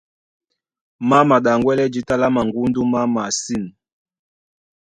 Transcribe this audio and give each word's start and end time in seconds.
Má 1.09 1.17
maɗaŋgwɛ́lɛ́ 1.29 1.91
jǐta 1.93 2.15
lá 2.21 2.27
maŋgúdú 2.35 2.81
má 2.91 3.01
masîn. 3.13 3.63